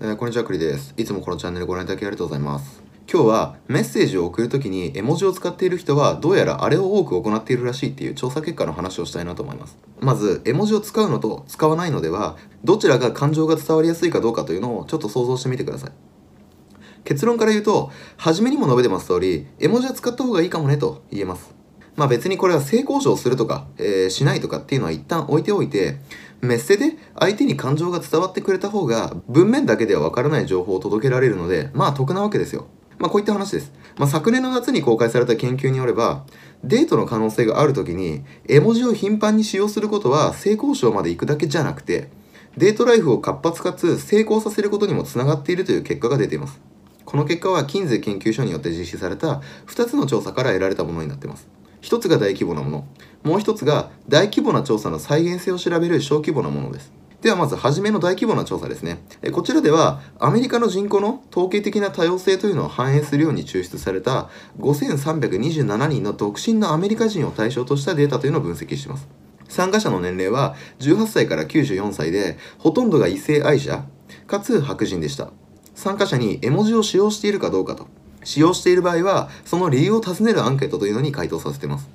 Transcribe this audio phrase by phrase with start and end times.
[0.00, 0.92] えーこんにちは、クリです。
[0.96, 2.82] いつもこのチャンネルご覧いただきありがとうございます。
[3.08, 9.78] 今日はメッセージを送るときに絵文字を使っている人はどうやらあれを多く行っているらしいっていう調査結果の話をしたいなと思います。
[10.00, 15.92] まず、絵文字を使うのと使わないのでは、どちらが感情が伝わりやすいかどうかというのをちょっと想像してみてください。
[17.04, 21.54] 結論から言うと、初めにも述べてます通り、絵文字は使った方がいいかもねと言えます。
[21.96, 25.98] まあ別にこれは性交渉するとか、えーしないとかっていうのは一旦置いておいて、
[26.40, 32.66] メッセで相手に感情が伝わってくれた方が文面だけではわからない情報を届けられるので、まあ得なわけですよ。
[32.98, 33.72] まあこういった話です。
[33.96, 36.24] まあ昨年の夏に公開された研究によれば、
[36.62, 42.08] デートの可能性がある時に、絵文字を頻繁に使用することは性交渉まで行くだけじゃなくて、
[42.56, 46.60] デートライフを活発かつ成功させることにもつながっているという結果が出ています。
[47.04, 51.48] この結果はキンゼ研究所によって実施された2つの調査から得られたものになっています。
[51.84, 52.86] 一つが大規模なもの、
[53.24, 56.90] もう一つが大規模な調査の再現性を調べる小規模なものです。
[57.20, 59.04] ではまず初めの大規模な調査ですね。
[59.32, 69.06] こちらではアメリカの人口の統計的な多様性というのを反映するように抽出された5327人の独身のアメリカ人を対象としたデータというのを分析しています。
[69.46, 73.84] 参加者の年齢は18歳から94歳でほとんどが異性愛者
[74.26, 75.30] かつ白人でした
[75.74, 77.86] 参加者に絵文字を使用しているかどうかと
[78.24, 81.88] 使用している場合はその理由を尋ねるアンケートというのに回答させてます。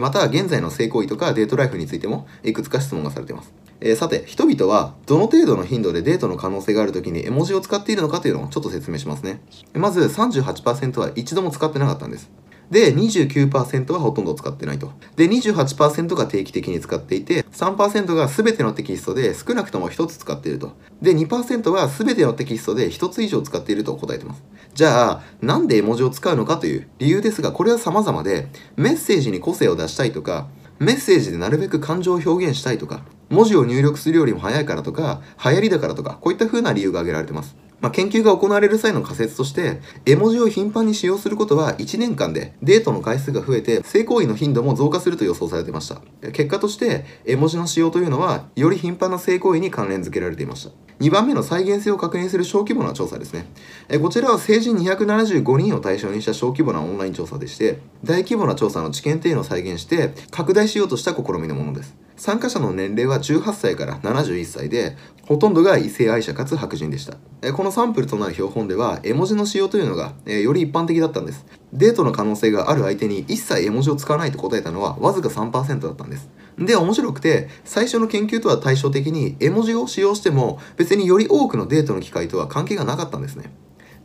[0.00, 3.52] また現在の性行為とかデートライフについてもいくつか質問がされてます。
[3.80, 9.40] えさて人々はどの程度の頻度でデートの可能性がある時に絵文字を使っているのかというのをちょっと説明しますね。
[9.72, 12.30] まず38%は一度も使ってなかったんです。
[12.70, 14.92] で、29%はほとんど使ってないと。
[15.16, 20.72] で、28%が定期的に使っていて、3%が全てのテキストで少なくとも1つ使っていると。
[21.00, 24.42] で、2%は全てのテキストで1つ以上使っていると答えてます。
[24.74, 37.56] じゃあ、なんで絵文字を使うのかという理由ですが、これは様々で、メッセージに個性を出したいとか、メッセージでなるべく感情を表現したいとか、文字を入力するよりも早いからとか、流行りだからとか、こういった風な理由が挙げられてます。
[37.80, 46.00] まあ、研究が行われる際の仮説として、絵文字を頻繁に使用することは1年間でデートの回数が増えて性行為の頻度も増加すると予想されていました。
[46.32, 50.70] 結果として、絵文字の使用というのはより頻繁な性行為に関連付けられていました。
[51.00, 53.46] 2番目の再現性を確認する小規模な調査ですね。
[54.02, 61.94] こちらは成人275人を対象にした小規模なオンライン調査でして、大規模な調査の知見っていうのを再現して拡大しようとした試みのものです。
[62.18, 67.16] 参加者の年齢は18歳から71歳で、ほとんどが異性愛者かつ白人でした。
[67.52, 71.46] このサンプルとなる標本では、絵文字の使用というのが、より一般的だったんです。
[71.72, 76.28] デートの可能性がある相手に一切絵文字を使わないと答えたのはわずか3%だったんです。
[76.58, 83.52] で、面白くて、最初の研究とは対照的に絵文字を使用しても別により多くのデートの機会とは関係がなかったんですね。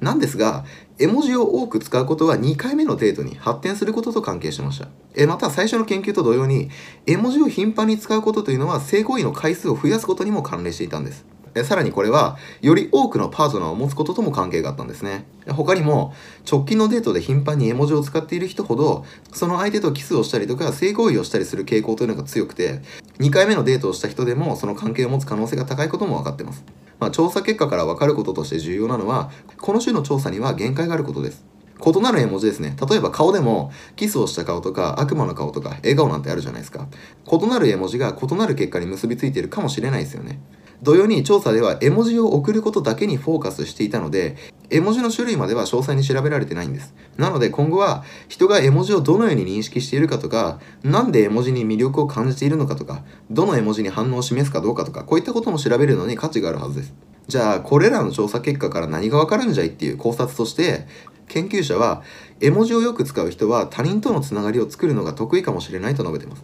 [0.04, 0.66] なんですが、
[1.00, 4.88] 絵文字を多く使うことは2回目のデートに発展することと関係しました。
[5.16, 6.70] えまた最初の研究と同様に、
[7.08, 11.26] 絵文字を頻繁に使うことというのは性行為の回数を増やすことにも関連していたんです。
[11.56, 15.26] えさらにこれは、より多くのパートナーを持つこととも関係があったんですね。
[15.48, 16.14] 他にも、
[16.52, 22.82] 直近のデートで頻繁に絵文字を使っている人ほど、その相手とキスをしたりとか、性行為をしたりする傾向というのが強くて、
[23.20, 26.64] 2回目のデートをした人でもその関係を持つ可能性が高いことも分かってます。
[27.04, 31.46] まあ、調査結果から分かることとして重要なのは、この種の調査には限界があることです。
[31.86, 32.78] 異なる絵文字ですね。
[32.90, 36.88] 例えば顔でも、キスをした顔とか、悪魔の顔とか、笑顔なんてあるじゃないですか。
[37.30, 40.40] 異なる絵文字が異なる結果に結びついているかもしれないですよね。
[40.84, 44.36] 同様に調査では絵文字を送ることだけにフォーカスしていたので、
[44.70, 46.94] 絵文字の種類までは詳細に調べられてないんです。
[47.18, 56.94] なので今後は人が絵文字をどのように認識しているかとか、なんで絵文字に魅力を感じているのかとか、どの絵文字に反応を示すかどうかとか、こういったことも調べるのに価値があるはずです。
[57.28, 60.86] じゃあ、これらの調査結果から何がわかるんじゃいっていう考察として、
[61.30, 62.04] 研究者は
[62.42, 66.44] 絵文字をよく使う人は他人とのつながりを作るのが得意かもしれないと述べてます。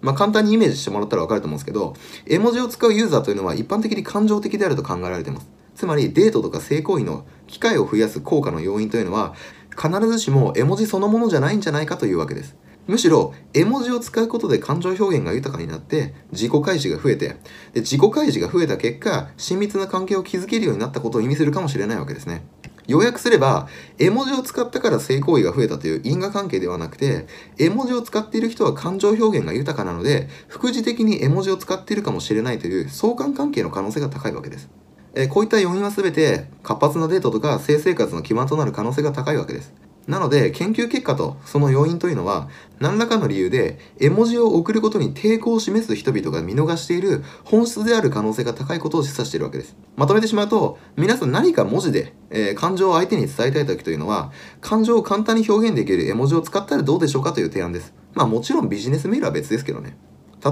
[0.00, 1.94] まあ、簡単にイメージしてもらったら分かると思うんですけど、
[2.26, 5.48] 絵文字を使うユーザーというのは一般的に感情的であると考えられています。
[5.74, 9.34] つまり、デートとか性行為の機会を増やす効果の要因というのは、
[9.80, 12.56] 必ずしも絵文字そのものじゃないんじゃないかというわけです。
[12.88, 17.36] むしろ、絵文字を使うことで感情表現が豊かになって、自己開示が増えて、
[17.74, 22.44] で自己開示が増えた結果、親密な関係を築けるようになったことを意味するかもしれないわけですね。
[22.88, 23.68] 要約すれば、
[23.98, 27.26] 絵文字を使ったから性行為が増えたという因果関係ではなくて、
[27.58, 34.70] 絵文字を使っている人は感情表現が豊かなので、副次的に絵文字を使っているかもしれないという相関関係の可能性が高いわけです。
[35.14, 39.72] えこういった要因は全て活発なデートとか性生活の基盤となる可能性が高いわけです。
[40.08, 42.48] なので研究結果とその要因というのは
[42.80, 49.76] 何らかの理由で絵文字を送ることに抵抗を示す人々が見逃している本質である可能性が高いことを示唆しているわけです。
[49.96, 57.92] まとめてしまうと皆さん何か文字で、えー感情を相手に伝えたい時というのは感情を簡単に表現できる絵文字を使ったらどうでしょうかという提案です。
[58.14, 59.96] まあもちろんビジネスメールは別ですけどね。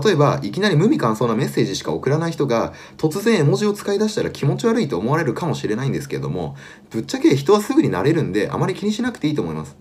[0.05, 6.57] 例えばいきなり無味乾燥なメッセージしか送らない人が突然絵文字を使い出したら気持ち悪いと思われるかもしれないんですけれども
[6.91, 9.77] ぶっちゃけ人はすぐに慣れるんであまり気にしなくていいと思います。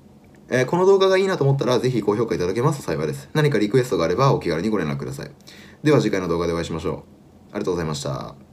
[0.50, 3.30] えーこの動画がいいなと思ったらぜひ高評価いただけますと幸いです。
[3.34, 5.32] 何かリクエストがあればお気軽にご連絡ください。
[5.84, 6.94] では次回の動画でお会いしましょう。
[7.52, 8.45] ありがとうございました。